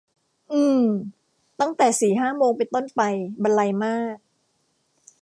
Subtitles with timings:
[0.51, 0.83] อือ
[1.59, 3.01] ตั้งแต่สี่ห้าโมงเป็นต้นไป
[3.43, 4.15] บรรลัยมาก